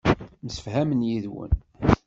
Msefhamen 0.45 1.05
yid-wen. 1.07 1.51